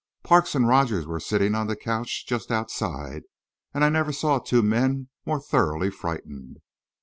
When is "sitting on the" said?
1.19-1.75